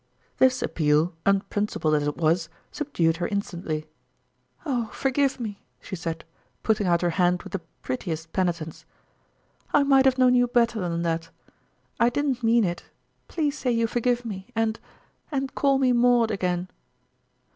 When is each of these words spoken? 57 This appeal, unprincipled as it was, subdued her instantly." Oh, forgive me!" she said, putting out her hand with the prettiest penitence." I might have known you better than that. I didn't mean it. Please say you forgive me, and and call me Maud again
57 0.37 0.37
This 0.47 0.61
appeal, 0.63 1.13
unprincipled 1.27 1.93
as 1.93 2.07
it 2.07 2.17
was, 2.17 2.49
subdued 2.71 3.17
her 3.17 3.27
instantly." 3.27 3.85
Oh, 4.65 4.89
forgive 4.91 5.39
me!" 5.39 5.61
she 5.79 5.95
said, 5.95 6.25
putting 6.63 6.87
out 6.87 7.03
her 7.03 7.11
hand 7.21 7.43
with 7.43 7.53
the 7.53 7.59
prettiest 7.83 8.33
penitence." 8.33 8.83
I 9.75 9.83
might 9.83 10.05
have 10.05 10.17
known 10.17 10.33
you 10.33 10.47
better 10.47 10.79
than 10.79 11.03
that. 11.03 11.29
I 11.99 12.09
didn't 12.09 12.41
mean 12.41 12.63
it. 12.63 12.85
Please 13.27 13.55
say 13.55 13.69
you 13.71 13.85
forgive 13.85 14.25
me, 14.25 14.47
and 14.55 14.79
and 15.31 15.53
call 15.53 15.77
me 15.77 15.91
Maud 15.91 16.31
again 16.31 16.69